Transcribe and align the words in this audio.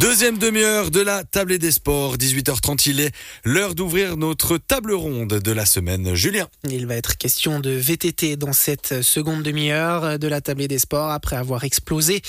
Deuxième 0.00 0.38
demi-heure 0.38 0.90
de 0.90 1.00
la 1.00 1.24
table 1.24 1.58
des 1.58 1.70
sports, 1.70 2.16
18h30, 2.16 2.90
il 2.90 3.00
est 3.00 3.14
l'heure 3.44 3.74
d'ouvrir 3.74 4.16
notre 4.16 4.58
table 4.58 4.92
ronde 4.92 5.38
de 5.38 5.52
la 5.52 5.66
semaine. 5.66 6.14
Julien. 6.14 6.48
Il 6.68 6.86
va 6.86 6.96
être 6.96 7.16
question 7.16 7.60
de 7.60 7.70
VTT 7.70 8.36
dans 8.36 8.52
cette 8.52 9.02
seconde 9.02 9.42
demi-heure 9.42 10.18
de 10.18 10.28
la 10.28 10.40
table 10.40 10.66
des 10.66 10.78
sports. 10.78 11.10
Après 11.10 11.36
avoir 11.36 11.64
explosé 11.64 12.22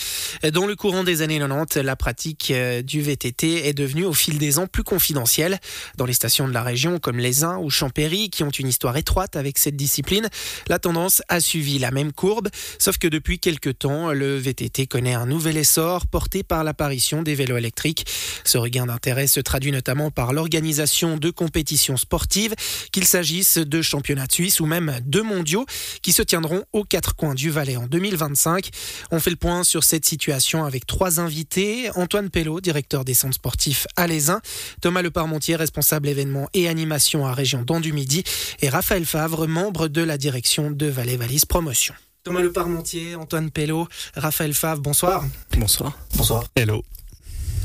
dans 0.53 0.67
le 0.67 0.75
courant 0.75 1.03
des 1.03 1.21
années 1.21 1.39
90, 1.39 1.77
la 1.77 1.95
pratique 1.95 2.53
du 2.83 3.01
VTT 3.01 3.67
est 3.67 3.73
devenue 3.73 4.05
au 4.05 4.13
fil 4.13 4.37
des 4.37 4.59
ans 4.59 4.67
plus 4.67 4.83
confidentielle. 4.83 5.59
Dans 5.97 6.05
les 6.05 6.13
stations 6.13 6.47
de 6.47 6.53
la 6.53 6.63
région 6.63 6.99
comme 6.99 7.17
Les 7.17 7.43
Uns 7.43 7.57
ou 7.57 7.69
Champéry, 7.69 8.29
qui 8.29 8.43
ont 8.43 8.49
une 8.49 8.67
histoire 8.67 8.95
étroite 8.95 9.35
avec 9.35 9.57
cette 9.57 9.75
discipline, 9.75 10.29
la 10.67 10.79
tendance 10.79 11.23
a 11.29 11.39
suivi 11.39 11.79
la 11.79 11.91
même 11.91 12.13
courbe, 12.13 12.49
sauf 12.79 12.97
que 12.97 13.07
depuis 13.07 13.39
quelques 13.39 13.79
temps, 13.79 14.11
le 14.11 14.37
VTT 14.37 14.87
connaît 14.87 15.15
un 15.15 15.25
nouvel 15.25 15.57
essor 15.57 16.05
porté 16.07 16.43
par 16.43 16.63
l'apparition 16.63 17.23
des 17.23 17.33
vélos 17.33 17.54
électrique. 17.57 18.05
Ce 18.43 18.57
regain 18.57 18.85
d'intérêt 18.85 19.27
se 19.27 19.39
traduit 19.39 19.71
notamment 19.71 20.11
par 20.11 20.33
l'organisation 20.33 21.17
de 21.17 21.29
compétitions 21.29 21.97
sportives, 21.97 22.55
qu'il 22.91 23.05
s'agisse 23.05 23.57
de 23.57 23.81
championnats 23.81 24.25
suisses 24.29 24.59
ou 24.59 24.65
même 24.65 24.99
de 25.05 25.21
mondiaux, 25.21 25.65
qui 26.01 26.11
se 26.11 26.21
tiendront 26.21 26.63
aux 26.73 26.83
quatre 26.83 27.15
coins 27.15 27.33
du 27.33 27.49
Valais 27.49 27.77
en 27.77 27.87
2025. 27.87 28.69
On 29.11 29.19
fait 29.19 29.29
le 29.29 29.35
point 29.35 29.63
sur 29.63 29.83
cette 29.83 30.05
situation 30.05 30.65
avec 30.65 30.85
trois 30.85 31.19
invités. 31.19 31.89
Antoine 31.95 32.29
Pello, 32.29 32.61
directeur 32.61 33.05
des 33.05 33.13
centres 33.13 33.35
sportifs 33.35 33.87
alaisin, 33.95 34.41
Thomas 34.81 35.01
Leparmentier, 35.01 35.55
responsable 35.55 36.09
événements 36.09 36.49
et 36.53 36.67
animation 36.67 37.25
à 37.25 37.33
région 37.33 37.63
d'Andu-Midi, 37.63 38.23
et 38.61 38.69
Raphaël 38.69 39.05
Favre, 39.05 39.47
membre 39.47 39.87
de 39.87 40.01
la 40.01 40.17
direction 40.17 40.71
de 40.71 40.87
Valais 40.87 41.17
Valise 41.17 41.45
Promotion. 41.45 41.93
Thomas 42.23 42.41
Leparmentier, 42.41 43.15
Antoine 43.15 43.51
Pello, 43.51 43.87
Raphaël 44.15 44.53
Favre, 44.53 44.81
bonsoir. 44.81 45.23
Bonsoir. 45.57 45.97
Bonsoir. 46.15 46.43
Hello. 46.55 46.81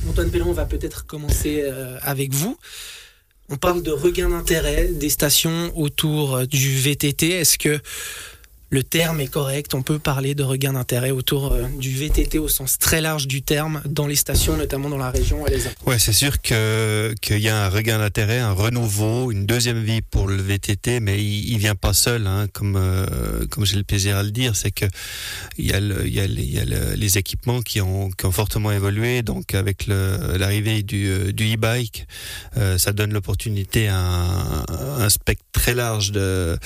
Antoine 0.09 0.31
Pellon, 0.31 0.49
on 0.49 0.53
va 0.53 0.65
peut-être 0.65 1.07
commencer 1.07 1.62
euh, 1.62 1.98
avec 2.03 2.33
vous. 2.33 2.56
On 3.48 3.56
parle 3.56 3.83
de 3.83 3.91
regain 3.91 4.31
d'intérêt 4.31 4.89
des 4.89 5.11
stations 5.11 5.73
autour 5.77 6.37
euh, 6.37 6.47
du 6.47 6.77
VTT. 6.79 7.31
Est-ce 7.31 7.59
que 7.59 7.81
le 8.71 8.85
terme 8.85 9.21
est 9.21 9.27
correct. 9.27 9.75
On 9.75 9.83
peut 9.83 9.99
parler 9.99 10.35
de 10.35 10.45
regain 10.45 10.73
d'intérêt 10.75 11.11
autour 11.11 11.53
euh, 11.53 11.65
du 11.79 11.91
VTT 11.91 12.39
au 12.39 12.49
sens 12.49 12.79
très 12.79 13.01
large 13.01 13.27
du 13.27 13.43
terme 13.43 13.83
dans 13.85 14.07
les 14.07 14.15
stations, 14.15 14.57
notamment 14.57 14.89
dans 14.89 14.97
la 14.97 15.11
région 15.11 15.45
Ouais, 15.87 15.99
c'est 15.99 16.13
sûr 16.13 16.41
qu'il 16.41 17.39
y 17.39 17.48
a 17.48 17.65
un 17.65 17.69
regain 17.69 17.98
d'intérêt, 17.98 18.39
un 18.39 18.53
renouveau, 18.53 19.33
une 19.33 19.45
deuxième 19.45 19.83
vie 19.83 20.03
pour 20.03 20.29
le 20.29 20.37
VTT, 20.37 21.01
mais 21.01 21.19
il, 21.23 21.51
il 21.53 21.59
vient 21.59 21.75
pas 21.75 21.93
seul, 21.93 22.27
hein, 22.27 22.47
comme 22.53 22.77
euh, 22.77 23.47
comme 23.51 23.67
j'ai 23.67 23.77
le 23.77 23.83
plaisir 23.83 24.17
à 24.17 24.23
le 24.23 24.31
dire, 24.31 24.55
c'est 24.55 24.71
que 24.71 24.85
il 25.59 25.67
y 25.67 25.73
a 25.73 25.81
y 25.81 26.21
a, 26.21 26.95
les 26.95 27.19
équipements 27.19 27.63
qui 27.63 27.81
ont 27.81 28.11
fortement 28.31 28.71
évolué, 28.71 29.23
donc 29.23 29.55
avec 29.55 29.87
l'arrivée 29.89 30.83
du 30.83 31.09
euh, 31.09 31.33
du 31.33 31.55
e-bike, 31.55 32.07
ça 32.79 32.93
donne 32.93 33.13
l'opportunité 33.13 33.89
à 33.89 33.98
un, 33.98 34.65
un, 35.01 35.09
spectre 35.09 35.45
très 35.53 35.75
large 35.75 36.13
de 36.13 36.59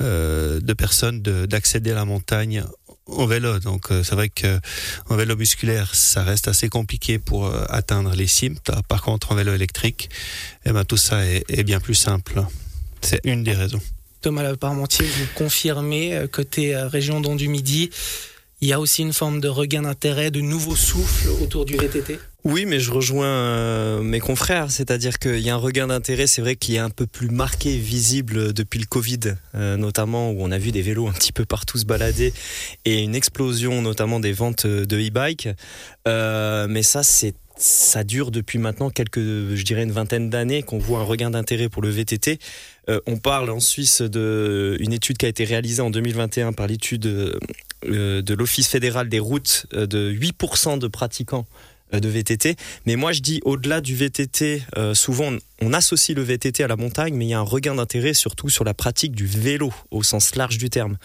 de 0.00 0.72
personnes 0.72 1.22
de 1.22 1.46
d'accéder 1.52 1.92
à 1.92 1.94
la 1.94 2.04
montagne 2.04 2.64
en 3.06 3.26
vélo. 3.26 3.58
Donc 3.58 3.90
euh, 3.90 4.02
c'est 4.02 4.14
vrai 4.14 4.28
que 4.28 4.58
en 5.08 5.16
vélo 5.16 5.36
musculaire, 5.36 5.94
ça 5.94 6.22
reste 6.22 6.48
assez 6.48 6.68
compliqué 6.68 7.18
pour 7.18 7.46
euh, 7.46 7.64
atteindre 7.68 8.14
les 8.14 8.26
cimes. 8.26 8.56
Par 8.88 9.02
contre, 9.02 9.32
en 9.32 9.34
vélo 9.34 9.54
électrique, 9.54 10.10
eh 10.64 10.72
ben, 10.72 10.84
tout 10.84 10.96
ça 10.96 11.24
est, 11.24 11.62
bien 11.64 11.80
plus 11.80 11.94
simple. 11.94 12.42
C'est 13.00 13.20
une 13.24 13.44
des 13.44 13.52
raisons. 13.52 13.80
Thomas 14.20 14.54
Parmentier, 14.56 15.04
vous 15.04 15.26
confirmez, 15.34 16.14
euh, 16.14 16.26
côté 16.26 16.76
région 16.76 17.20
du 17.20 17.48
Midi, 17.48 17.90
il 18.60 18.68
y 18.68 18.72
a 18.72 18.80
aussi 18.80 19.02
une 19.02 19.12
forme 19.12 19.40
de 19.40 19.48
regain 19.48 19.82
d'intérêt, 19.82 20.30
de 20.30 20.40
nouveau 20.40 20.76
souffle 20.76 21.28
autour 21.42 21.64
du 21.64 21.76
VTT 21.76 22.18
oui, 22.44 22.66
mais 22.66 22.80
je 22.80 22.90
rejoins 22.90 23.26
euh, 23.26 24.02
mes 24.02 24.18
confrères, 24.18 24.72
c'est-à-dire 24.72 25.20
qu'il 25.20 25.38
y 25.38 25.50
a 25.50 25.54
un 25.54 25.58
regain 25.58 25.86
d'intérêt, 25.86 26.26
c'est 26.26 26.42
vrai 26.42 26.56
qu'il 26.56 26.74
est 26.74 26.78
un 26.78 26.90
peu 26.90 27.06
plus 27.06 27.28
marqué, 27.28 27.76
visible 27.76 28.52
depuis 28.52 28.80
le 28.80 28.86
Covid, 28.86 29.36
euh, 29.54 29.76
notamment 29.76 30.32
où 30.32 30.38
on 30.40 30.50
a 30.50 30.58
vu 30.58 30.72
des 30.72 30.82
vélos 30.82 31.06
un 31.06 31.12
petit 31.12 31.30
peu 31.30 31.44
partout 31.44 31.78
se 31.78 31.84
balader 31.84 32.32
et 32.84 33.00
une 33.00 33.14
explosion 33.14 33.80
notamment 33.80 34.18
des 34.18 34.32
ventes 34.32 34.66
de 34.66 34.98
e-bike. 34.98 35.50
Euh, 36.08 36.66
mais 36.68 36.82
ça, 36.82 37.04
c'est 37.04 37.34
ça 37.56 38.02
dure 38.02 38.32
depuis 38.32 38.58
maintenant 38.58 38.90
quelques, 38.90 39.20
je 39.20 39.62
dirais 39.62 39.84
une 39.84 39.92
vingtaine 39.92 40.28
d'années 40.28 40.64
qu'on 40.64 40.78
voit 40.78 40.98
un 40.98 41.04
regain 41.04 41.30
d'intérêt 41.30 41.68
pour 41.68 41.82
le 41.82 41.90
VTT. 41.90 42.40
on 43.06 43.18
parle 43.18 43.50
en 43.50 43.60
Suisse 43.60 44.02
d'une 44.02 44.92
étude 44.92 45.16
qui 45.16 45.26
a 45.26 45.28
été 45.28 45.44
réalisée 45.44 45.82
en 45.82 45.90
2021 45.90 46.54
par 46.54 46.66
l'étude 46.66 47.02
de 47.02 48.34
l'Office 48.34 48.68
fédéral 48.68 49.08
des 49.08 49.20
routes 49.20 49.66
de 49.72 50.10
8% 50.12 50.78
de 50.80 50.88
pratiquants 50.88 51.44
de 52.00 52.08
VTT. 52.08 52.56
Mais 52.86 52.96
moi, 52.96 53.12
je 53.12 53.20
dis 53.20 53.40
au-delà 53.44 53.80
du 53.80 53.94
VTT, 53.94 54.62
euh, 54.76 54.94
souvent 54.94 55.32
on 55.60 55.72
associe 55.72 56.16
le 56.16 56.22
VTT 56.22 56.64
à 56.64 56.68
la 56.68 56.76
montagne, 56.76 57.14
mais 57.14 57.26
il 57.26 57.28
y 57.28 57.34
a 57.34 57.38
un 57.38 57.42
regain 57.42 57.74
d'intérêt 57.74 58.14
surtout 58.14 58.48
sur 58.48 58.64
la 58.64 58.74
pratique 58.74 59.12
du 59.12 59.26
vélo 59.26 59.72
au 59.90 60.02
sens 60.02 60.34
large 60.34 60.58
du 60.58 60.70
terme. 60.70 60.96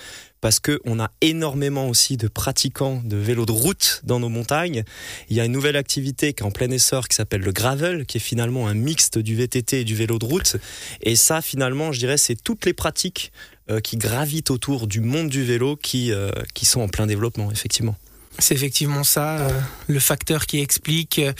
Parce 0.41 0.59
qu'on 0.59 0.99
a 0.99 1.11
énormément 1.21 1.89
aussi 1.89 2.15
de 2.15 2.27
pratiquants 2.27 3.01
de 3.03 3.17
vélo 3.17 3.45
de 3.45 3.51
route 3.51 4.01
dans 4.03 4.19
nos 4.19 4.29
montagnes. 4.29 4.83
Il 5.29 5.35
y 5.35 5.41
a 5.41 5.45
une 5.45 5.51
nouvelle 5.51 5.75
activité 5.75 6.33
qui 6.33 6.43
est 6.43 6.45
en 6.45 6.51
plein 6.51 6.69
essor 6.69 7.07
qui 7.07 7.15
s'appelle 7.15 7.41
le 7.41 7.51
gravel, 7.51 8.05
qui 8.05 8.17
est 8.17 8.21
finalement 8.21 8.67
un 8.67 8.73
mixte 8.73 9.17
du 9.17 9.35
VTT 9.35 9.81
et 9.81 9.83
du 9.83 9.95
vélo 9.95 10.19
de 10.19 10.25
route. 10.25 10.57
Et 11.01 11.15
ça, 11.15 11.41
finalement, 11.41 11.91
je 11.91 11.99
dirais, 11.99 12.17
c'est 12.17 12.35
toutes 12.35 12.65
les 12.65 12.73
pratiques 12.73 13.31
euh, 13.69 13.79
qui 13.79 13.97
gravitent 13.97 14.51
autour 14.51 14.87
du 14.87 15.01
monde 15.01 15.29
du 15.29 15.43
vélo 15.43 15.75
qui, 15.75 16.11
qui 16.53 16.65
sont 16.65 16.81
en 16.81 16.87
plein 16.87 17.07
développement, 17.07 17.51
effectivement. 17.51 17.95
C'est 18.39 18.53
effectivement 18.53 19.03
ça, 19.03 19.39
euh, 19.39 19.49
le 19.87 19.99
facteur 19.99 20.45
qui 20.45 20.59
explique 20.59 21.19
euh, 21.19 21.33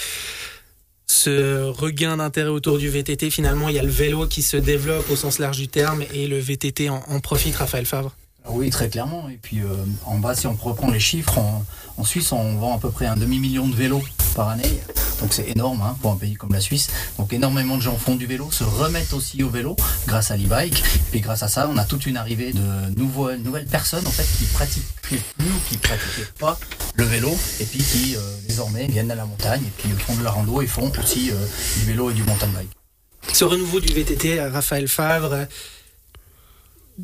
ce 1.05 1.63
regain 1.63 2.17
d'intérêt 2.17 2.49
autour 2.49 2.77
du 2.77 2.89
VTT. 2.89 3.29
Finalement, 3.29 3.69
il 3.69 3.75
y 3.75 3.79
a 3.79 3.83
le 3.83 3.89
vélo 3.89 4.27
qui 4.27 4.41
se 4.41 4.57
développe 4.57 5.09
au 5.09 5.15
sens 5.15 5.39
large 5.39 5.57
du 5.57 5.67
terme 5.67 6.03
et 6.13 6.27
le 6.27 6.39
VTT 6.39 6.89
en, 6.89 7.19
profite, 7.19 7.55
Raphaël 7.55 7.85
Favre. 7.85 8.15
Oui, 8.49 8.69
très 8.69 8.89
clairement. 8.89 9.29
Et 9.29 9.37
puis 9.41 9.61
euh, 9.61 9.67
en 10.05 10.19
bas, 10.19 10.35
si 10.35 10.47
on 10.47 10.53
reprend 10.53 10.89
les 10.89 10.99
chiffres, 10.99 11.39
en 11.97 12.03
Suisse, 12.03 12.31
on 12.31 12.55
vend 12.55 12.75
à 12.75 12.79
peu 12.79 12.91
près 12.91 13.05
un 13.05 13.17
demi-million 13.17 13.67
de 13.67 13.75
vélos 13.75 14.03
par 14.35 14.49
année. 14.49 14.81
Donc 15.19 15.33
c'est 15.33 15.49
énorme 15.49 15.81
hein, 15.81 15.97
pour 16.01 16.11
un 16.11 16.15
pays 16.15 16.35
comme 16.35 16.53
la 16.53 16.61
Suisse. 16.61 16.89
Donc 17.17 17.33
énormément 17.33 17.77
de 17.77 17.81
gens 17.81 17.95
font 17.95 18.15
du 18.15 18.25
vélo, 18.25 18.49
se 18.51 18.63
remettent 18.63 19.13
aussi 19.13 19.43
au 19.43 19.49
vélo 19.49 19.75
grâce 20.07 20.31
à 20.31 20.37
l'e-bike. 20.37 20.83
Puis 21.11 21.21
grâce 21.21 21.43
à 21.43 21.47
ça, 21.47 21.69
on 21.71 21.77
a 21.77 21.85
toute 21.85 22.05
une 22.05 22.17
arrivée 22.17 22.53
de 22.53 22.99
nouvelles, 22.99 23.41
nouvelles 23.41 23.65
personnes 23.65 24.05
en 24.05 24.11
fait 24.11 24.27
qui 24.37 24.45
pratiquent 24.45 24.95
plus 25.01 25.21
ou 25.39 25.69
qui 25.69 25.77
pratiquaient 25.77 26.31
pas 26.39 26.59
le 26.95 27.03
vélo 27.03 27.35
et 27.59 27.65
puis 27.65 27.79
qui 27.79 28.15
euh, 28.15 28.19
désormais 28.47 28.87
viennent 28.87 29.11
à 29.11 29.15
la 29.15 29.25
montagne 29.25 29.63
et 29.65 29.71
puis 29.77 29.89
font 29.97 30.15
de 30.15 30.23
la 30.23 30.31
rando 30.31 30.61
et 30.61 30.67
font 30.67 30.91
aussi 31.01 31.31
euh, 31.31 31.35
du 31.79 31.85
vélo 31.85 32.11
et 32.11 32.13
du 32.13 32.23
mountain 32.23 32.47
bike. 32.47 32.69
Ce 33.33 33.43
renouveau 33.43 33.79
du 33.79 33.93
VTT, 33.93 34.39
Raphaël 34.39 34.87
Favre, 34.87 35.47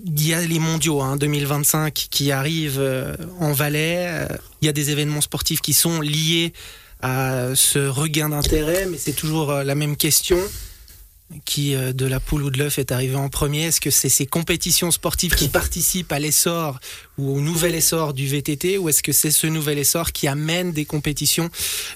il 0.05 0.27
y 0.27 0.33
a 0.33 0.41
les 0.41 0.59
mondiaux 0.59 1.01
hein, 1.01 1.17
2025 1.17 1.93
qui 1.93 2.31
arrivent 2.31 2.79
euh, 2.79 3.15
en 3.39 3.51
Valais. 3.51 4.27
Il 4.61 4.65
y 4.65 4.69
a 4.69 4.71
des 4.71 4.91
événements 4.91 5.21
sportifs 5.21 5.61
qui 5.61 5.73
sont 5.73 6.01
liés 6.01 6.53
à 7.03 7.53
ce 7.53 7.79
regain 7.79 8.29
d'intérêt, 8.29 8.87
mais 8.89 8.97
c'est 8.97 9.11
toujours 9.11 9.51
euh, 9.51 9.63
la 9.63 9.75
même 9.75 9.97
question 9.97 10.39
qui 11.43 11.75
euh, 11.75 11.91
de 11.91 12.05
la 12.05 12.21
poule 12.21 12.43
ou 12.43 12.49
de 12.49 12.57
l'œuf 12.57 12.79
est 12.79 12.93
arrivé 12.93 13.15
en 13.17 13.27
premier 13.27 13.65
Est-ce 13.65 13.81
que 13.81 13.91
c'est 13.91 14.07
ces 14.07 14.25
compétitions 14.25 14.89
sportives 14.89 15.35
qui 15.35 15.49
participent 15.49 16.13
à 16.13 16.19
l'essor 16.19 16.79
ou 17.17 17.35
au 17.35 17.41
nouvel 17.41 17.75
essor 17.75 18.13
du 18.13 18.25
VTT 18.27 18.77
ou 18.77 18.87
est-ce 18.87 19.03
que 19.03 19.11
c'est 19.11 19.31
ce 19.31 19.47
nouvel 19.47 19.79
essor 19.79 20.13
qui 20.13 20.29
amène 20.29 20.71
des 20.71 20.85
compétitions 20.85 21.49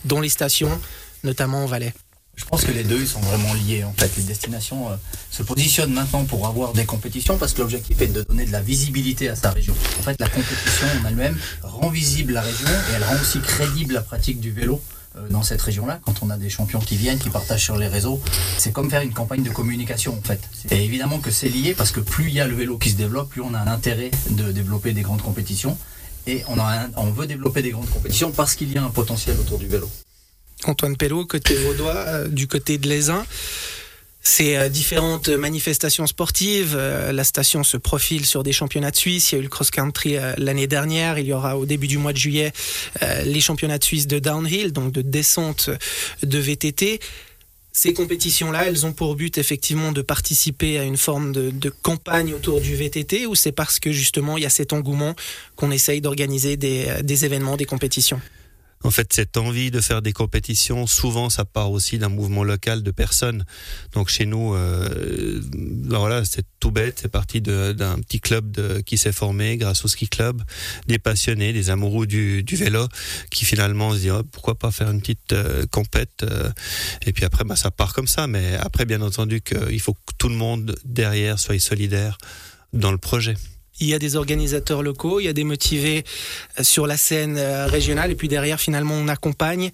dans 0.04 0.20
les 0.20 0.28
stations, 0.28 0.78
notamment 1.24 1.64
en 1.64 1.68
Valais? 1.68 1.94
Je 2.36 2.44
pense 2.44 2.66
que 2.66 2.72
les 2.72 2.84
deux 2.84 3.06
sont 3.06 3.22
vraiment 3.22 3.54
liés. 3.54 3.86
En 3.86 3.94
fait, 3.94 4.12
les 4.18 4.24
destinations 4.24 4.92
euh, 4.92 4.96
se 5.32 5.42
positionnent 5.42 5.94
maintenant 5.94 6.26
pour 6.26 6.48
avoir 6.48 6.74
des 6.74 6.86
compétitions 6.86 7.38
parce 7.38 7.54
que 7.54 7.62
l'objectif 7.62 8.02
est 8.02 8.08
de 8.08 8.24
donner 8.24 8.46
de 8.46 8.52
la 8.52 8.62
visibilité 8.62 9.30
à 9.30 9.38
sa 9.38 9.52
région. 9.52 9.74
En 10.00 10.04
fait, 10.04 10.20
la 10.20 10.28
compétition 10.28 10.88
en 11.02 11.08
elle-même 11.08 11.38
rend 11.64 11.90
visible 11.90 12.34
la 12.34 12.42
région 12.42 12.68
et 12.68 12.94
elle 12.96 13.04
rend 13.06 13.16
aussi 13.16 13.40
crédible 13.40 13.94
la 13.94 14.02
pratique 14.02 14.42
du 14.42 14.52
vélo 14.52 14.82
dans 15.30 15.44
cette 15.44 15.62
région-là, 15.62 16.00
quand 16.06 16.22
on 16.22 16.30
a 16.30 16.38
des 16.38 16.50
champions 16.50 16.80
qui 16.80 16.96
viennent, 16.96 17.20
qui 17.20 17.30
partagent 17.30 17.64
sur 17.64 17.78
les 17.78 17.88
réseaux, 17.88 18.22
c'est 18.58 18.72
comme 18.72 18.90
faire 18.90 19.02
une 19.02 19.14
campagne 19.14 19.44
de 19.44 19.50
communication 19.50 20.18
en 20.18 20.22
fait. 20.22 20.40
Et 20.72 20.84
évidemment 20.84 21.20
que 21.20 21.32
c'est 21.32 21.50
lié 21.50 21.74
parce 21.74 21.92
que 21.92 22.00
plus 22.00 22.28
il 22.28 22.34
y 22.34 22.42
a 22.42 22.48
le 22.48 22.56
vélo 22.56 22.78
qui 22.78 22.92
se 22.92 22.96
développe, 22.96 23.30
plus 23.30 23.42
on 23.42 23.54
a 23.54 23.60
un 23.60 23.68
intérêt 23.68 24.12
de 24.32 24.52
développer 24.52 24.94
des 24.94 25.02
grandes 25.02 25.22
compétitions. 25.22 25.78
Et 26.26 26.44
on, 26.50 26.60
a 26.60 26.88
on 26.98 27.12
veut 27.12 27.26
développer 27.26 27.62
des 27.62 27.72
grandes 27.72 27.90
compétitions 27.90 28.32
parce 28.32 28.56
qu'il 28.56 28.72
y 28.72 28.78
a 28.78 28.84
un 28.84 28.90
potentiel 28.90 29.38
autour 29.40 29.58
du 29.60 29.68
vélo. 29.68 29.90
Antoine 30.66 30.98
Pello, 30.98 31.26
côté 31.26 31.56
vaudois, 31.56 31.96
euh, 31.96 32.28
du 32.28 32.48
côté 32.48 32.78
de 32.78 32.88
l'Aisin. 32.90 33.26
Ces 34.28 34.58
euh, 34.58 34.68
différentes 34.68 35.30
manifestations 35.30 36.06
sportives, 36.06 36.76
euh, 36.78 37.14
la 37.14 37.24
station 37.24 37.64
se 37.64 37.78
profile 37.78 38.26
sur 38.26 38.44
des 38.44 38.52
championnats 38.52 38.92
de 38.92 38.96
Suisse. 38.98 39.32
Il 39.32 39.36
y 39.36 39.38
a 39.38 39.40
eu 39.40 39.44
le 39.44 39.48
cross-country 39.48 40.18
euh, 40.18 40.34
l'année 40.38 40.68
dernière. 40.68 41.18
Il 41.18 41.28
y 41.28 41.32
aura 41.32 41.58
au 41.58 41.66
début 41.66 41.88
du 41.88 41.98
mois 41.98 42.12
de 42.12 42.18
juillet 42.18 42.52
les 43.24 43.40
championnats 43.40 43.78
de 43.78 43.86
Suisse 43.86 44.06
de 44.06 44.20
downhill, 44.20 44.74
donc 44.74 44.92
de 44.92 45.02
descente 45.02 45.70
de 46.24 46.38
VTT. 46.38 47.00
Ces 47.72 47.94
compétitions-là, 47.94 48.66
elles 48.66 48.86
ont 48.86 48.92
pour 48.92 49.16
but 49.16 49.38
effectivement 49.38 49.94
de 49.94 50.02
participer 50.02 50.78
à 50.78 50.84
une 50.84 50.98
forme 50.98 51.32
de, 51.32 51.50
de 51.50 51.70
campagne 51.70 52.34
autour 52.34 52.60
du 52.60 52.76
VTT 52.76 53.28
ou 53.28 53.36
c'est 53.36 53.54
parce 53.54 53.80
que 53.80 53.94
justement 53.94 54.36
il 54.36 54.44
y 54.44 54.46
a 54.46 54.50
cet 54.50 54.74
engouement 54.74 55.16
qu'on 55.56 55.72
essaye 55.72 56.02
d'organiser 56.02 56.58
des, 56.58 56.88
des 57.02 57.24
événements, 57.24 57.56
des 57.56 57.66
compétitions? 57.66 58.20
En 58.84 58.92
fait, 58.92 59.12
cette 59.12 59.38
envie 59.38 59.72
de 59.72 59.82
faire 59.82 60.02
des 60.02 60.14
compétitions, 60.14 60.86
souvent, 60.86 61.30
ça 61.30 61.46
part 61.46 61.72
aussi 61.72 61.98
d'un 61.98 62.10
mouvement 62.10 62.44
local 62.44 62.84
de 62.84 62.92
personnes. 62.92 63.46
Donc 63.94 64.10
chez 64.10 64.26
nous, 64.26 64.54
euh, 64.54 65.42
ben 65.54 65.98
voilà, 65.98 66.24
c'est 66.26 66.46
tout 66.60 66.72
bête. 66.72 67.00
C'est 67.02 67.12
parti 67.12 67.42
d'un 67.42 68.00
petit 68.00 68.20
club 68.20 68.84
qui 68.84 68.98
s'est 68.98 69.12
formé 69.12 69.58
grâce 69.58 69.84
au 69.84 69.88
ski 69.88 70.08
club, 70.08 70.44
des 70.88 71.00
passionnés, 71.00 71.54
des 71.54 71.70
amoureux 71.70 72.06
du, 72.06 72.44
du 72.44 72.56
vélo, 72.56 72.88
qui 73.32 73.46
finalement 73.46 73.94
se 73.94 73.98
disent 73.98 74.12
oh, 74.12 74.24
pourquoi 74.32 74.56
pas 74.56 74.72
faire 74.72 74.92
une 74.92 75.02
petite 75.02 75.34
euh, 75.34 75.66
compète. 75.72 76.24
Euh, 76.24 76.50
et 77.06 77.14
puis 77.14 77.26
après, 77.26 77.44
ben, 77.44 77.56
ça 77.56 77.72
part 77.72 77.94
comme 77.94 78.08
ça. 78.08 78.28
Mais 78.28 78.56
après, 78.56 78.86
bien 78.86 79.02
entendu, 79.02 79.42
qu'il 79.42 79.80
faut 79.80 79.94
que 79.94 80.14
tout 80.18 80.30
le 80.30 80.36
monde 80.36 80.76
derrière 80.86 81.40
soit 81.40 81.60
solidaire 81.60 82.18
dans 82.74 82.92
le 82.92 82.98
projet 82.98 83.36
il 83.80 83.88
y 83.88 83.94
a 83.94 84.00
des 84.00 84.16
organisateurs 84.16 84.84
locaux, 84.84 85.20
il 85.20 85.26
y 85.26 85.30
a 85.30 85.34
des 85.34 85.44
motivés 85.44 86.04
euh, 86.60 86.64
sur 86.64 86.88
la 86.88 86.98
scène 86.98 87.38
euh, 87.38 87.68
régionale, 87.68 88.12
et 88.12 88.16
puis 88.16 88.28
derrière, 88.28 88.60
finalement, 88.60 88.96
on 88.96 89.08
accompagne. 89.08 89.72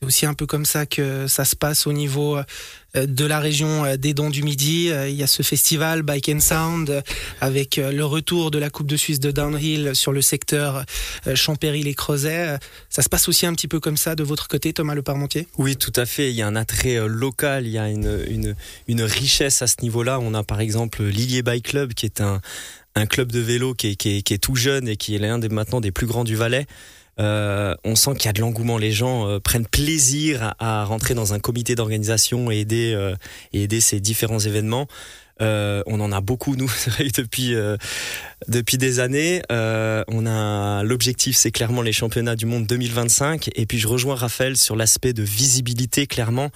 C'est 0.00 0.06
aussi 0.06 0.26
un 0.26 0.34
peu 0.34 0.46
comme 0.46 0.64
ça 0.64 0.86
que 0.86 1.26
ça 1.26 1.44
se 1.44 1.56
passe 1.56 1.88
au 1.88 1.92
niveau 1.92 2.36
euh, 2.36 3.06
de 3.06 3.24
la 3.24 3.40
région 3.40 3.96
des 3.96 4.14
Dents 4.14 4.30
du 4.30 4.44
Midi. 4.44 4.90
Il 5.08 5.14
y 5.14 5.24
a 5.24 5.26
ce 5.26 5.42
festival 5.42 6.02
Bike 6.02 6.28
and 6.28 6.38
Sound 6.38 7.02
avec 7.40 7.76
le 7.76 8.04
retour 8.04 8.52
de 8.52 8.58
la 8.58 8.70
Coupe 8.70 8.86
de 8.86 8.96
Suisse 8.96 9.18
de 9.18 9.32
downhill 9.32 9.90
sur 9.94 10.12
le 10.12 10.22
secteur 10.22 10.84
Champéry 11.34 11.82
les 11.82 11.94
Creusets. 11.94 12.58
Ça 12.88 13.02
se 13.02 13.08
passe 13.08 13.28
aussi 13.28 13.44
un 13.44 13.52
petit 13.52 13.68
peu 13.68 13.78
comme 13.78 13.96
ça 13.96 14.14
de 14.14 14.22
votre 14.22 14.48
côté, 14.48 14.72
Thomas 14.72 14.94
Le 14.94 15.02
Parmentier? 15.02 15.48
Oui, 15.58 15.76
tout 15.76 15.92
à 15.96 16.06
fait. 16.06 16.30
Il 16.30 16.36
y 16.36 16.42
a 16.42 16.46
un 16.46 16.56
attrait 16.56 17.06
local, 17.06 17.66
il 17.66 17.72
y 17.72 17.78
a 17.78 17.88
une, 17.90 18.54
richesse 18.88 19.62
à 19.62 19.66
ce 19.66 19.76
niveau-là. 19.82 20.18
On 20.20 20.32
a 20.32 20.42
par 20.42 20.60
exemple 20.60 21.02
Lilier 21.02 21.42
Bike 21.42 21.68
Club 21.68 21.92
qui 21.92 22.06
est 22.06 22.20
un, 22.22 22.40
un 22.98 23.06
club 23.06 23.32
de 23.32 23.40
vélo 23.40 23.74
qui 23.74 23.88
est, 23.88 24.42
tout 24.42 24.56
jeune 24.56 24.88
et 24.88 24.96
qui 24.96 25.14
est 25.14 25.18
l'un 25.18 25.38
des 25.38 25.48
maintenant 25.48 25.80
des 25.80 25.92
plus 25.92 26.06
grands 26.06 26.24
du 26.24 26.36
Valais. 26.36 26.66
Euh, 27.20 27.74
on 27.84 27.96
sent 27.96 28.14
qu'il 28.14 28.26
y 28.26 28.28
a 28.28 28.32
de 28.32 28.40
l'engouement. 28.40 28.78
Les 28.78 28.92
gens 28.92 29.28
euh, 29.28 29.40
prennent 29.40 29.66
plaisir 29.66 30.54
à, 30.58 30.84
rentrer 30.84 31.14
dans 31.14 31.34
un 31.34 31.40
comité 31.40 31.74
d'organisation 31.74 32.50
et 32.50 32.58
aider, 32.58 32.92
euh, 32.94 33.16
et 33.52 33.64
aider 33.64 33.80
ces 33.80 34.00
différents 34.00 34.38
événements. 34.38 34.86
Euh, 35.40 35.82
on 35.86 36.00
en 36.00 36.10
a 36.12 36.20
beaucoup 36.20 36.56
nous 36.56 36.70
depuis 37.16 37.54
euh, 37.54 37.76
depuis 38.48 38.78
des 38.78 39.00
années. 39.00 39.42
Euh, 39.52 40.04
on 40.08 40.26
a 40.26 40.82
l'objectif, 40.82 41.36
c'est 41.36 41.50
clairement 41.50 41.82
les 41.82 41.92
championnats 41.92 42.36
du 42.36 42.46
monde 42.46 42.66
2025. 42.66 43.50
Et 43.54 43.66
puis 43.66 43.78
je 43.78 43.88
rejoins 43.88 44.14
Raphaël 44.14 44.56
sur 44.56 44.76
l'aspect 44.76 45.12
de 45.12 45.22
visibilité. 45.22 46.06
Clairement, 46.06 46.50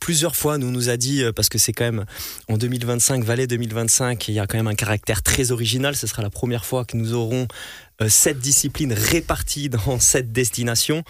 plusieurs 0.00 0.36
fois, 0.36 0.58
nous 0.58 0.70
nous 0.70 0.88
a 0.88 0.96
dit 0.96 1.22
parce 1.34 1.48
que 1.48 1.58
c'est 1.58 1.72
quand 1.72 1.84
même 1.84 2.04
en 2.48 2.56
2025, 2.56 3.24
Valais 3.24 3.46
2025, 3.46 4.28
il 4.28 4.34
y 4.34 4.40
a 4.40 4.46
quand 4.46 4.56
même 4.56 4.66
un 4.66 4.74
caractère 4.74 5.22
très 5.22 5.52
original. 5.52 5.96
Ce 5.96 6.06
sera 6.06 6.22
la 6.22 6.30
première 6.30 6.64
fois 6.64 6.84
que 6.84 6.96
nous 6.96 7.14
aurons 7.14 7.46
sept 8.08 8.38
disciplines 8.38 8.92
réparties 8.92 9.68
dans 9.68 9.98
sept 9.98 10.32
destinations. 10.32 11.02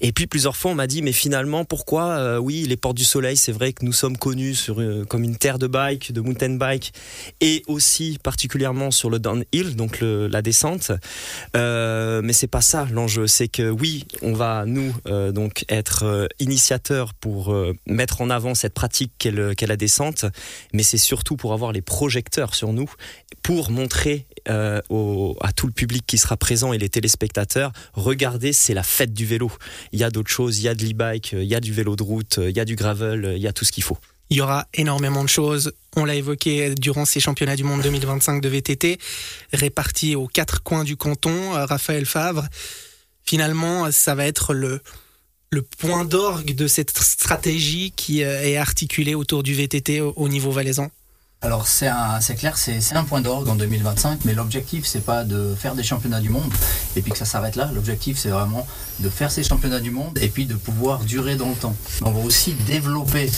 Et 0.00 0.12
puis 0.12 0.26
plusieurs 0.26 0.56
fois, 0.56 0.70
on 0.70 0.74
m'a 0.74 0.86
dit, 0.86 1.02
mais 1.02 1.12
finalement, 1.12 1.64
pourquoi 1.64 2.40
Oui, 2.40 2.64
les 2.68 2.76
Portes 2.76 2.96
du 2.96 3.04
Soleil, 3.04 3.36
c'est 3.36 3.52
vrai 3.52 3.72
que 3.72 3.84
nous 3.84 3.92
sommes 3.92 4.16
connus 4.16 4.54
sur, 4.54 4.82
comme 5.08 5.24
une 5.24 5.36
terre 5.36 5.58
de 5.58 5.66
bike, 5.66 6.12
de 6.12 6.20
mountain 6.20 6.56
bike, 6.56 6.92
et 7.40 7.62
aussi 7.66 8.18
particulièrement 8.22 8.90
sur 8.90 9.10
le 9.10 9.18
downhill, 9.18 9.76
donc 9.76 9.98
la 10.00 10.42
descent. 10.42 10.92
Euh, 11.56 12.20
mais 12.22 12.32
c'est 12.32 12.46
pas 12.46 12.60
ça 12.60 12.86
l'enjeu. 12.90 13.26
C'est 13.26 13.48
que 13.48 13.70
oui, 13.70 14.06
on 14.22 14.32
va 14.32 14.64
nous 14.66 14.94
euh, 15.06 15.32
donc 15.32 15.64
être 15.68 16.04
euh, 16.04 16.26
initiateurs 16.38 17.14
pour 17.14 17.52
euh, 17.52 17.74
mettre 17.86 18.20
en 18.20 18.30
avant 18.30 18.54
cette 18.54 18.74
pratique 18.74 19.12
qu'est 19.18 19.66
la 19.66 19.76
descente, 19.76 20.24
mais 20.72 20.82
c'est 20.82 20.98
surtout 20.98 21.36
pour 21.36 21.52
avoir 21.52 21.72
les 21.72 21.82
projecteurs 21.82 22.54
sur 22.54 22.72
nous, 22.72 22.90
pour 23.42 23.70
montrer 23.70 24.26
au, 24.88 25.36
à 25.40 25.52
tout 25.52 25.66
le 25.66 25.72
public 25.72 26.04
qui 26.06 26.18
sera 26.18 26.36
présent 26.36 26.72
et 26.72 26.78
les 26.78 26.88
téléspectateurs, 26.88 27.72
regardez, 27.92 28.52
c'est 28.52 28.74
la 28.74 28.82
fête 28.82 29.12
du 29.12 29.26
vélo. 29.26 29.50
Il 29.92 30.00
y 30.00 30.04
a 30.04 30.10
d'autres 30.10 30.30
choses, 30.30 30.58
il 30.58 30.62
y 30.62 30.68
a 30.68 30.74
de 30.74 30.84
l'e-bike, 30.84 31.32
il 31.32 31.44
y 31.44 31.54
a 31.54 31.60
du 31.60 31.72
vélo 31.72 31.96
de 31.96 32.02
route, 32.02 32.38
il 32.42 32.56
y 32.56 32.60
a 32.60 32.64
du 32.64 32.76
gravel, 32.76 33.34
il 33.36 33.42
y 33.42 33.48
a 33.48 33.52
tout 33.52 33.64
ce 33.64 33.72
qu'il 33.72 33.82
faut. 33.82 33.98
Il 34.30 34.36
y 34.36 34.40
aura 34.40 34.68
énormément 34.74 35.24
de 35.24 35.28
choses. 35.28 35.72
On 35.96 36.04
l'a 36.04 36.14
évoqué 36.14 36.74
durant 36.76 37.04
ces 37.04 37.18
championnats 37.18 37.56
du 37.56 37.64
monde 37.64 37.82
2025 37.82 38.40
de 38.40 38.48
VTT, 38.48 38.98
répartis 39.52 40.14
aux 40.14 40.28
quatre 40.28 40.62
coins 40.62 40.84
du 40.84 40.96
canton. 40.96 41.56
Euh, 41.56 41.66
Raphaël 41.66 42.06
Favre, 42.06 42.46
finalement, 43.24 43.90
ça 43.90 44.14
va 44.14 44.26
être 44.26 44.54
le, 44.54 44.80
le 45.50 45.62
point 45.62 46.04
d'orgue 46.04 46.54
de 46.54 46.68
cette 46.68 46.96
stratégie 46.96 47.92
qui 47.96 48.22
euh, 48.22 48.40
est 48.42 48.56
articulée 48.56 49.16
autour 49.16 49.42
du 49.42 49.52
VTT 49.52 50.00
au 50.00 50.28
niveau 50.28 50.52
valaisan 50.52 50.90
alors 51.42 51.66
c'est 51.66 52.34
clair, 52.36 52.58
c'est 52.58 52.94
un 52.94 53.04
point 53.04 53.22
d'orgue 53.22 53.48
en 53.48 53.54
2025, 53.54 54.24
mais 54.24 54.34
l'objectif 54.34 54.84
c'est 54.84 55.04
pas 55.04 55.24
de 55.24 55.54
faire 55.54 55.74
des 55.74 55.82
championnats 55.82 56.20
du 56.20 56.28
monde 56.28 56.52
et 56.96 57.02
puis 57.02 57.12
que 57.12 57.18
ça 57.18 57.24
s'arrête 57.24 57.56
là. 57.56 57.70
L'objectif 57.74 58.18
c'est 58.18 58.28
vraiment 58.28 58.66
de 58.98 59.08
faire 59.08 59.30
ces 59.30 59.42
championnats 59.42 59.80
du 59.80 59.90
monde 59.90 60.18
et 60.20 60.28
puis 60.28 60.44
de 60.44 60.54
pouvoir 60.54 61.00
durer 61.00 61.36
dans 61.36 61.48
le 61.48 61.54
temps. 61.54 61.74
On 62.02 62.10
va 62.10 62.20
aussi 62.20 62.52
développer 62.66 63.30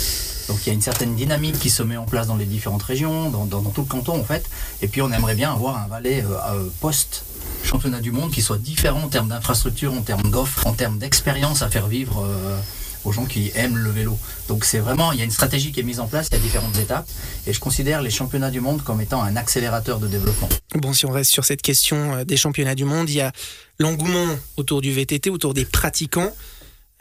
donc 0.48 0.58
il 0.64 0.66
y 0.66 0.70
a 0.70 0.72
une 0.72 0.82
certaine 0.82 1.14
dynamique 1.14 1.58
qui 1.58 1.70
se 1.70 1.82
met 1.82 1.96
en 1.96 2.04
place 2.04 2.26
dans 2.26 2.36
les 2.36 2.44
différentes 2.44 2.82
régions, 2.82 3.30
dans, 3.30 3.60
tout 3.62 3.82
le 3.82 3.86
canton 3.86 4.18
en 4.18 4.24
fait. 4.24 4.44
Et 4.80 4.88
puis 4.88 5.00
on 5.00 5.12
aimerait 5.12 5.36
bien 5.36 5.52
avoir 5.52 5.78
un 5.78 5.86
Valais 5.86 6.24
euh, 6.24 6.34
euh, 6.54 6.68
post 6.80 7.24
championnat 7.64 8.00
du 8.00 8.10
monde 8.10 8.32
qui 8.32 8.42
soit 8.42 8.58
différent 8.58 9.02
en 9.04 9.08
termes 9.08 9.28
d'infrastructure, 9.28 9.92
en 9.92 10.02
termes 10.02 10.30
d'offres, 10.30 10.66
en 10.66 10.72
termes 10.72 10.98
d'expérience 10.98 11.62
à 11.62 11.70
faire 11.70 11.86
vivre. 11.86 12.24
Euh, 12.24 12.58
aux 13.04 13.12
gens 13.12 13.24
qui 13.24 13.52
aiment 13.54 13.76
le 13.76 13.90
vélo. 13.90 14.18
Donc 14.48 14.64
c'est 14.64 14.78
vraiment, 14.78 15.12
il 15.12 15.18
y 15.18 15.22
a 15.22 15.24
une 15.24 15.30
stratégie 15.30 15.72
qui 15.72 15.80
est 15.80 15.84
mise 15.84 16.00
en 16.00 16.06
place, 16.06 16.28
il 16.30 16.34
y 16.34 16.38
a 16.38 16.40
différentes 16.40 16.76
étapes, 16.78 17.08
et 17.46 17.52
je 17.52 17.60
considère 17.60 18.02
les 18.02 18.10
championnats 18.10 18.50
du 18.50 18.60
monde 18.60 18.82
comme 18.82 19.00
étant 19.00 19.22
un 19.22 19.36
accélérateur 19.36 19.98
de 19.98 20.08
développement. 20.08 20.48
Bon, 20.74 20.92
si 20.92 21.06
on 21.06 21.10
reste 21.10 21.30
sur 21.30 21.44
cette 21.44 21.62
question 21.62 22.24
des 22.24 22.36
championnats 22.36 22.74
du 22.74 22.84
monde, 22.84 23.08
il 23.10 23.16
y 23.16 23.20
a 23.20 23.32
l'engouement 23.78 24.26
autour 24.56 24.80
du 24.80 24.92
VTT, 24.92 25.30
autour 25.30 25.54
des 25.54 25.64
pratiquants, 25.64 26.32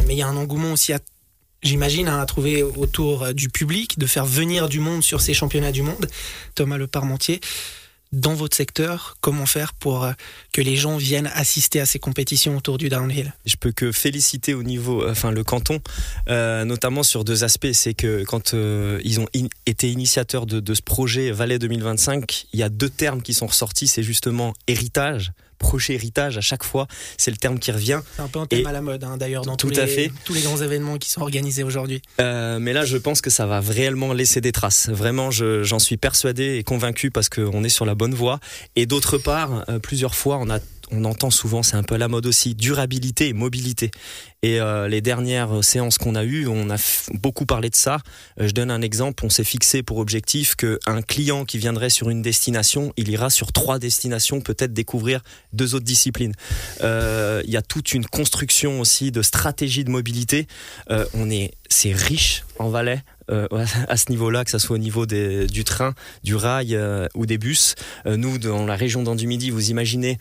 mais 0.08 0.16
il 0.16 0.18
y 0.18 0.24
a 0.24 0.28
un 0.28 0.38
engouement 0.38 0.72
aussi 0.74 0.94
j'imagine, 1.64 2.08
hein, 2.08 2.20
à 2.20 2.26
trouver 2.26 2.64
autour 2.64 3.24
euh, 3.24 3.34
du 3.34 3.50
public, 3.50 4.00
de 4.00 4.06
faire 4.06 4.26
venir 4.26 4.70
du 4.70 4.80
monde 4.80 5.04
sur 5.04 5.22
ces 5.22 5.34
championnats 5.34 5.72
du 5.72 5.82
monde. 5.82 6.08
Thomas 6.56 6.78
Le 6.78 6.88
Parmentier, 6.88 7.40
dans 8.12 8.34
votre 8.34 8.56
secteur, 8.56 9.18
comment 9.22 9.46
faire 9.46 9.74
pour 9.74 10.04
euh, 10.04 10.12
que 10.52 10.62
les 10.62 10.76
gens 10.76 10.98
viennent 10.98 11.32
assister 11.34 11.80
à 11.80 11.86
ces 11.86 12.00
compétitions 12.00 12.58
autour 12.58 12.78
du 12.78 12.90
downhill? 12.90 13.34
Je 13.46 13.56
peux 13.56 13.72
que 13.72 13.92
féliciter 13.92 14.54
au 14.54 14.64
niveau, 14.64 15.04
euh, 15.04 15.12
enfin 15.12 15.32
le 15.32 15.44
canton, 15.44 15.80
notamment 16.28 17.04
sur 17.04 17.24
deux 17.24 17.44
aspects. 17.44 17.72
C'est 17.74 17.94
que 17.94 18.24
quand 18.24 18.54
ils 18.54 19.20
ont 19.20 19.28
été 19.66 19.90
initiateurs 19.90 20.46
de, 20.46 20.60
de 20.60 20.74
ce 20.74 20.82
projet 20.82 21.32
Valais 21.32 21.60
2025, 21.60 22.48
il 22.54 22.60
y 22.60 22.64
a 22.64 22.70
deux 22.70 22.90
termes 22.90 23.22
qui 23.22 23.34
sont 23.34 23.48
ressortis. 23.48 23.88
C'est 23.88 24.04
justement 24.04 24.54
héritage 24.68 25.32
projet 25.62 25.94
héritage 25.94 26.38
à 26.38 26.42
chaque 26.42 26.64
fois. 26.64 26.88
C'est 27.18 27.32
le 27.32 27.38
terme 27.38 27.60
qui 27.60 27.72
revient. 27.72 28.02
C'est 28.16 28.22
un 28.22 28.28
peu 28.28 28.40
un 28.40 28.46
thème 28.48 28.66
à 28.68 28.72
la 28.72 28.82
mode, 28.82 29.04
hein, 29.04 29.16
d'ailleurs, 29.18 29.46
dans 29.46 29.56
tous, 29.56 29.70
les, 29.70 30.12
tous 30.26 30.34
les 30.34 30.42
grands 30.42 30.58
événements 30.58 30.98
qui 30.98 31.10
sont 31.10 31.22
organisés 31.22 31.64
aujourd'hui. 31.64 32.02
Euh, 32.20 32.60
mais 32.60 32.74
là, 32.74 32.84
je 32.84 32.98
pense 32.98 33.22
que 33.22 33.30
ça 33.30 33.46
va 33.46 33.60
réellement 33.62 34.12
laisser 34.12 34.42
des 34.42 34.52
traces. 34.52 34.90
Vraiment, 34.90 35.30
j'en 35.32 35.80
suis 35.80 35.98
persuadé 35.98 36.58
et 36.58 36.64
convaincu 36.64 37.12
parce 37.12 37.30
qu'on 37.30 37.64
est 37.64 37.70
sur 37.70 37.86
la 37.86 37.96
bonne 37.96 38.14
voie. 38.14 38.40
Et 38.76 38.86
d'autre 38.86 39.18
part, 39.18 39.64
euh, 39.70 39.80
plusieurs 39.80 40.16
fois, 40.16 40.38
on 40.38 40.50
a 40.50 40.60
on 40.92 41.06
entend 41.06 41.30
souvent, 41.30 41.64
c'est 41.64 41.78
un 41.78 41.84
peu 41.84 41.96
la 41.96 42.10
mode 42.10 42.26
aussi, 42.26 42.54
durabilité 42.54 43.30
et 43.30 43.34
mobilité. 43.34 43.92
Et 44.44 44.60
euh, 44.60 44.88
les 44.88 45.02
dernières 45.02 45.64
séances 45.64 46.00
qu'on 46.00 46.16
a 46.16 46.24
eues, 46.24 46.48
on 46.48 46.72
a 46.72 46.78
beaucoup 47.14 47.46
parlé 47.46 47.70
de 47.70 47.76
ça. 47.76 48.00
Euh, 48.40 48.48
je 48.48 48.54
donne 48.54 48.72
un 48.72 48.82
exemple, 48.82 49.24
on 49.24 49.30
s'est 49.30 49.44
fixé 49.44 49.84
pour 49.84 49.98
objectif 49.98 50.56
qu'un 50.56 51.04
client 51.04 51.46
qui 51.46 51.60
viendrait 51.60 51.92
sur 51.92 52.10
une 52.10 52.24
destination, 52.24 52.92
il 52.98 53.10
ira 53.10 53.30
sur 53.30 53.52
trois 53.52 53.78
destinations, 53.78 54.42
peut-être 54.42 54.74
découvrir 54.74 55.22
deux 55.54 55.76
autres 55.76 55.86
disciplines. 55.86 56.34
Euh, 56.82 57.44
il 57.46 57.52
y 57.52 57.58
a 57.58 57.62
toute 57.62 57.94
une 57.94 58.08
construction 58.08 58.80
aussi 58.80 59.12
de 59.12 59.22
stratégie 59.22 59.84
de 59.84 59.92
mobilité. 59.92 60.48
on 61.14 61.30
est, 61.30 61.52
c'est 61.70 61.94
riche 61.94 62.44
en 62.58 62.70
Valais. 62.70 63.04
À 63.88 63.96
ce 63.96 64.10
niveau-là, 64.10 64.44
que 64.44 64.52
ce 64.52 64.58
soit 64.58 64.76
au 64.76 64.80
niveau 64.80 65.06
du 65.06 65.64
train, 65.64 65.94
du 66.22 66.36
rail 66.36 66.78
ou 67.16 67.26
des 67.26 67.38
bus. 67.38 67.76
Nous, 68.06 68.38
dans 68.40 68.66
la 68.66 68.76
région 68.76 69.04
d'Andu-Midi, 69.04 69.52
vous 69.52 69.70
imaginez, 69.70 70.18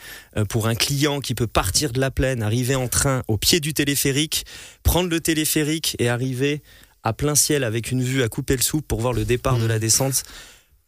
pour 0.48 0.68
un 0.68 0.76
client 0.76 1.18
qui 1.18 1.34
peut 1.34 1.48
partir 1.48 1.92
de 1.92 1.98
la 1.98 2.12
plaine, 2.12 2.40
arriver 2.40 2.76
en 2.76 2.86
train 2.86 3.24
au 3.26 3.36
pied 3.36 3.58
du 3.58 3.74
téléphérique, 3.74 4.09
prendre 4.82 5.08
le 5.08 5.20
téléphérique 5.20 5.96
et 5.98 6.08
arriver 6.08 6.62
à 7.02 7.12
plein 7.12 7.34
ciel 7.34 7.64
avec 7.64 7.90
une 7.90 8.02
vue 8.02 8.22
à 8.22 8.28
couper 8.28 8.56
le 8.56 8.62
soupe 8.62 8.86
pour 8.86 9.00
voir 9.00 9.12
le 9.12 9.24
départ 9.24 9.58
de 9.58 9.66
la 9.66 9.76
mmh. 9.76 9.80
descente 9.80 10.22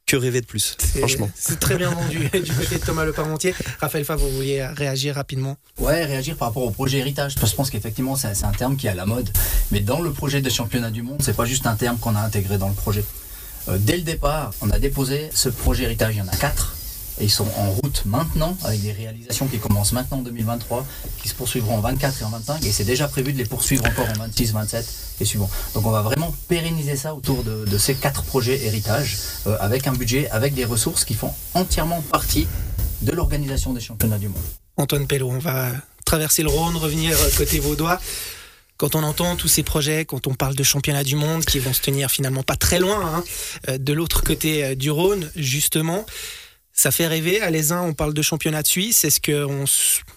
que 0.04 0.16
rêver 0.16 0.40
de 0.40 0.46
plus, 0.46 0.76
franchement. 0.96 1.30
C'est 1.34 1.60
très 1.60 1.76
bien 1.76 1.90
vendu 1.90 2.18
du 2.32 2.52
côté 2.52 2.74
de 2.74 2.84
Thomas 2.84 3.04
Le 3.04 3.12
Parmentier. 3.12 3.54
Raphaël 3.80 4.04
Favre, 4.04 4.26
vous 4.26 4.36
vouliez 4.36 4.64
réagir 4.66 5.14
rapidement 5.14 5.56
Ouais, 5.78 6.04
réagir 6.04 6.36
par 6.36 6.48
rapport 6.48 6.64
au 6.64 6.70
projet 6.70 6.98
héritage. 6.98 7.36
Je 7.40 7.54
pense 7.54 7.70
qu'effectivement, 7.70 8.16
c'est 8.16 8.44
un 8.44 8.52
terme 8.52 8.76
qui 8.76 8.88
est 8.88 8.90
à 8.90 8.94
la 8.94 9.06
mode. 9.06 9.30
Mais 9.70 9.80
dans 9.80 10.00
le 10.00 10.12
projet 10.12 10.40
de 10.40 10.50
championnat 10.50 10.90
du 10.90 11.02
monde, 11.02 11.22
c'est 11.22 11.36
pas 11.36 11.44
juste 11.44 11.66
un 11.66 11.76
terme 11.76 11.98
qu'on 11.98 12.16
a 12.16 12.20
intégré 12.20 12.58
dans 12.58 12.68
le 12.68 12.74
projet. 12.74 13.04
Euh, 13.68 13.78
dès 13.78 13.96
le 13.96 14.02
départ, 14.02 14.52
on 14.60 14.70
a 14.70 14.78
déposé 14.78 15.30
ce 15.32 15.48
projet 15.48 15.84
héritage. 15.84 16.16
Il 16.16 16.18
y 16.18 16.22
en 16.22 16.28
a 16.28 16.36
quatre 16.36 16.74
ils 17.22 17.30
sont 17.30 17.46
en 17.56 17.70
route 17.70 18.02
maintenant, 18.04 18.56
avec 18.64 18.80
des 18.82 18.92
réalisations 18.92 19.46
qui 19.46 19.58
commencent 19.58 19.92
maintenant 19.92 20.18
en 20.18 20.22
2023, 20.22 20.86
qui 21.22 21.28
se 21.28 21.34
poursuivront 21.34 21.76
en 21.76 21.80
24 21.80 22.20
et 22.20 22.24
en 22.24 22.30
25, 22.30 22.64
et 22.64 22.72
c'est 22.72 22.84
déjà 22.84 23.08
prévu 23.08 23.32
de 23.32 23.38
les 23.38 23.44
poursuivre 23.44 23.84
encore 23.86 24.08
en 24.08 24.18
26, 24.18 24.52
27 24.52 24.86
et 25.20 25.24
suivant. 25.24 25.50
Donc 25.74 25.86
on 25.86 25.90
va 25.90 26.02
vraiment 26.02 26.34
pérenniser 26.48 26.96
ça 26.96 27.14
autour 27.14 27.44
de, 27.44 27.78
ces 27.78 27.94
quatre 27.94 28.22
projets 28.22 28.64
héritage, 28.64 29.18
euh, 29.46 29.56
avec 29.60 29.86
un 29.86 29.92
budget, 29.92 30.28
avec 30.30 30.54
des 30.54 30.64
ressources 30.64 31.04
qui 31.04 31.14
font 31.14 31.32
entièrement 31.54 32.00
partie 32.02 32.46
de 33.02 33.12
l'organisation 33.12 33.72
des 33.72 33.80
championnats 33.80 34.18
du 34.18 34.28
monde. 34.28 34.42
Antoine 34.76 35.06
Pello, 35.06 35.30
on 35.30 35.38
va 35.38 35.70
traverser 36.04 36.42
le 36.42 36.48
Rhône, 36.48 36.76
revenir 36.76 37.16
côté 37.36 37.58
Vaudois 37.58 37.98
quand 38.78 38.96
on 38.96 39.04
entend 39.04 39.36
tous 39.36 39.46
ces 39.46 39.62
projets, 39.62 40.04
quand 40.04 40.26
on 40.26 40.34
parle 40.34 40.56
de 40.56 40.62
championnats 40.64 41.04
du 41.04 41.14
monde 41.14 41.44
qui 41.44 41.60
vont 41.60 41.72
se 41.72 41.80
tenir 41.80 42.10
finalement 42.10 42.42
pas 42.42 42.56
très 42.56 42.80
loin, 42.80 43.22
hein, 43.68 43.78
de 43.78 43.92
l'autre 43.92 44.24
côté 44.24 44.74
du 44.74 44.90
Rhône, 44.90 45.30
justement, 45.36 46.04
ça 46.82 46.90
fait 46.90 47.06
rêver. 47.06 47.40
À 47.40 47.50
les 47.50 47.70
uns, 47.70 47.82
on 47.82 47.94
parle 47.94 48.12
de 48.12 48.22
championnat 48.22 48.62
de 48.62 48.66
Suisse. 48.66 49.04
Est-ce 49.04 49.20
qu'on 49.20 49.64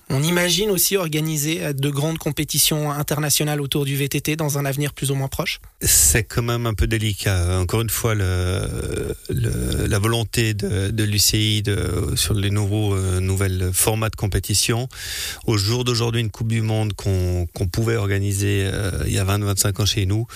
on 0.09 0.21
imagine 0.23 0.69
aussi 0.69 0.97
organiser 0.97 1.73
de 1.73 1.89
grandes 1.89 2.17
compétitions 2.17 2.91
internationales 2.91 3.61
autour 3.61 3.85
du 3.85 3.95
VTT 3.95 4.35
dans 4.35 4.57
un 4.57 4.65
avenir 4.65 4.93
plus 4.93 5.11
ou 5.11 5.15
moins 5.15 5.27
proche? 5.27 5.59
C'est 5.81 6.23
quand 6.23 6.43
même 6.43 6.65
un 6.65 6.73
peu 6.73 6.87
délicat. 6.87 7.59
Encore 7.59 7.81
une 7.81 7.89
fois, 7.89 8.15
le, 8.15 9.15
le, 9.29 9.87
la 9.87 9.99
volonté 9.99 10.53
de, 10.53 10.89
de 10.89 11.03
l'UCI 11.03 11.61
de, 11.63 12.13
sur 12.15 12.33
les 12.33 12.49
nouveaux 12.49 12.93
euh, 12.93 13.19
nouvelles 13.19 13.71
formats 13.73 14.09
de 14.09 14.15
compétition. 14.15 14.87
Au 15.45 15.57
jour 15.57 15.83
d'aujourd'hui, 15.83 16.21
une 16.21 16.31
Coupe 16.31 16.49
du 16.49 16.61
Monde 16.61 16.93
qu'on 16.93 17.67
pouvait 17.71 17.95
organiser 17.95 18.69
euh, 18.71 19.03
il 19.05 19.13
y 19.13 19.19
a 19.19 19.25
20-25 19.25 19.81
ans 19.81 19.85
chez 19.85 20.05
nous. 20.05 20.27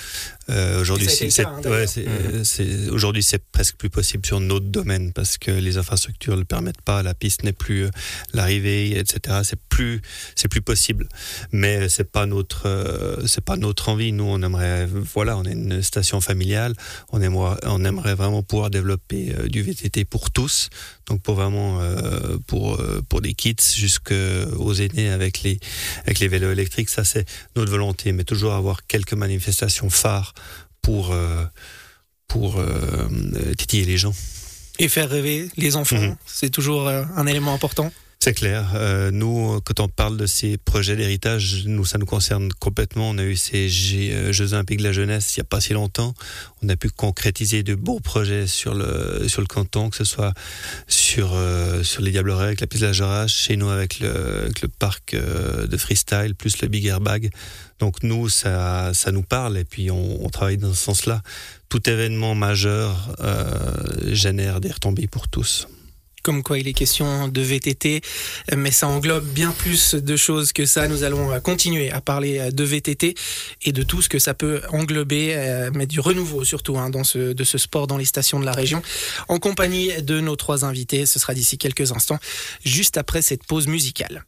Euh, 0.49 0.81
aujourd'hui, 0.81 1.07
c'est 1.09 1.45
hein, 1.45 1.61
ouais, 1.65 1.85
mmh. 1.85 2.91
aujourd'hui 2.91 3.21
c'est 3.21 3.43
presque 3.51 3.75
plus 3.75 3.89
possible 3.89 4.25
sur 4.25 4.39
notre 4.39 4.65
domaine 4.65 5.13
parce 5.13 5.37
que 5.37 5.51
les 5.51 5.77
infrastructures 5.77 6.33
ne 6.33 6.39
le 6.39 6.45
permettent 6.45 6.81
pas. 6.81 7.03
La 7.03 7.13
piste 7.13 7.43
n'est 7.43 7.53
plus 7.53 7.85
euh, 7.85 7.89
l'arrivée, 8.33 8.97
etc. 8.97 9.41
C'est 9.43 9.59
plus 9.69 10.01
c'est 10.35 10.47
plus 10.47 10.61
possible. 10.61 11.07
Mais 11.51 11.87
c'est 11.89 12.11
pas 12.11 12.25
notre 12.25 12.67
euh, 12.67 13.25
c'est 13.27 13.43
pas 13.43 13.55
notre 13.55 13.89
envie. 13.89 14.11
Nous, 14.11 14.25
on 14.25 14.41
aimerait 14.41 14.87
voilà, 14.87 15.37
on 15.37 15.43
est 15.45 15.53
une 15.53 15.81
station 15.81 16.19
familiale. 16.19 16.73
On 17.11 17.21
aimerait 17.21 17.57
on 17.63 17.85
aimerait 17.85 18.15
vraiment 18.15 18.43
pouvoir 18.43 18.69
développer 18.69 19.33
euh, 19.37 19.47
du 19.47 19.61
VTT 19.61 20.05
pour 20.05 20.31
tous. 20.31 20.69
Donc 21.07 21.21
pour 21.21 21.35
vraiment 21.35 21.79
euh, 21.81 22.37
pour 22.47 22.81
pour 23.07 23.21
des 23.21 23.33
kits 23.33 23.55
jusqu'aux 23.75 24.73
aînés 24.73 25.09
avec 25.09 25.43
les 25.43 25.59
avec 26.03 26.19
les 26.19 26.27
vélos 26.27 26.51
électriques, 26.51 26.89
ça 26.89 27.03
c'est 27.03 27.25
notre 27.55 27.71
volonté. 27.71 28.11
Mais 28.11 28.23
toujours 28.23 28.53
avoir 28.53 28.85
quelques 28.85 29.13
manifestations 29.13 29.89
phares 29.89 30.33
pour 30.81 31.15
pour 32.27 32.61
titiller 33.57 33.85
les 33.85 33.97
gens 33.97 34.13
et 34.77 34.87
faire 34.87 35.09
rêver 35.09 35.49
les 35.57 35.75
enfants. 35.75 35.97
Mmh. 35.97 36.15
C'est 36.25 36.49
toujours 36.49 36.87
un 36.87 37.25
élément 37.27 37.53
important. 37.53 37.91
C'est 38.21 38.33
clair. 38.33 38.73
Euh, 38.75 39.11
nous, 39.11 39.61
quand 39.61 39.79
on 39.79 39.87
parle 39.87 40.17
de 40.17 40.25
ces 40.25 40.57
projets 40.57 40.97
d'héritage, 40.97 41.63
nous, 41.65 41.85
ça 41.85 41.97
nous 41.97 42.05
concerne 42.05 42.51
complètement. 42.59 43.11
On 43.11 43.17
a 43.17 43.23
eu 43.23 43.37
ces 43.37 43.69
Jeux 43.69 44.53
Olympiques 44.53 44.79
de 44.79 44.83
la 44.83 44.91
jeunesse 44.91 45.37
il 45.37 45.39
n'y 45.39 45.43
a 45.43 45.45
pas 45.45 45.61
si 45.61 45.71
longtemps. 45.71 46.13
On 46.61 46.67
a 46.67 46.75
pu 46.75 46.89
concrétiser 46.89 47.63
de 47.63 47.75
beaux 47.75 48.01
projets 48.01 48.45
sur 48.45 48.73
le 48.73 49.25
sur 49.29 49.39
le 49.39 49.47
canton, 49.47 49.89
que 49.89 49.95
ce 49.95 50.03
soit 50.03 50.33
sur 50.89 51.31
euh, 51.33 51.81
sur 51.83 52.01
les 52.01 52.11
Diablerets 52.11 52.47
avec 52.47 52.59
la 52.59 52.67
piste 52.67 52.81
de 52.81 52.87
la 52.87 52.93
Jarache, 52.93 53.33
chez 53.33 53.55
nous 53.55 53.69
avec 53.69 54.01
le, 54.01 54.41
avec 54.41 54.63
le 54.63 54.67
parc 54.67 55.13
euh, 55.13 55.65
de 55.65 55.77
freestyle, 55.77 56.35
plus 56.35 56.61
le 56.61 56.67
Big 56.67 56.85
Airbag. 56.87 57.29
Donc 57.79 58.03
nous, 58.03 58.27
ça 58.27 58.93
ça 58.93 59.13
nous 59.13 59.23
parle 59.23 59.57
et 59.57 59.63
puis 59.63 59.91
on, 59.91 60.25
on 60.25 60.29
travaille 60.29 60.57
dans 60.57 60.73
ce 60.73 60.83
sens-là. 60.83 61.21
Tout 61.69 61.89
événement 61.89 62.35
majeur 62.35 63.15
euh, 63.21 64.13
génère 64.13 64.59
des 64.59 64.71
retombées 64.71 65.07
pour 65.07 65.29
tous 65.29 65.69
comme 66.23 66.43
quoi 66.43 66.59
il 66.59 66.67
est 66.67 66.73
question 66.73 67.27
de 67.27 67.41
VTT, 67.41 68.01
mais 68.55 68.71
ça 68.71 68.87
englobe 68.87 69.25
bien 69.25 69.51
plus 69.51 69.95
de 69.95 70.15
choses 70.15 70.53
que 70.53 70.65
ça. 70.65 70.87
Nous 70.87 71.03
allons 71.03 71.39
continuer 71.41 71.91
à 71.91 72.01
parler 72.01 72.51
de 72.51 72.63
VTT 72.63 73.15
et 73.63 73.71
de 73.71 73.83
tout 73.83 74.01
ce 74.01 74.09
que 74.09 74.19
ça 74.19 74.33
peut 74.33 74.61
englober, 74.71 75.33
euh, 75.35 75.71
mais 75.73 75.85
du 75.85 75.99
renouveau 75.99 76.43
surtout 76.43 76.77
hein, 76.77 76.89
dans 76.89 77.03
ce, 77.03 77.33
de 77.33 77.43
ce 77.43 77.57
sport 77.57 77.87
dans 77.87 77.97
les 77.97 78.05
stations 78.05 78.39
de 78.39 78.45
la 78.45 78.51
région, 78.51 78.81
en 79.27 79.39
compagnie 79.39 80.01
de 80.01 80.19
nos 80.19 80.35
trois 80.35 80.65
invités. 80.65 81.05
Ce 81.05 81.19
sera 81.19 81.33
d'ici 81.33 81.57
quelques 81.57 81.91
instants, 81.91 82.19
juste 82.63 82.97
après 82.97 83.21
cette 83.21 83.43
pause 83.45 83.67
musicale. 83.67 84.17